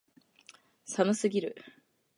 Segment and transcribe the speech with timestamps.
[0.83, 1.55] 寒すぎる